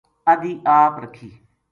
[0.31, 1.29] ادھی آپ رکھی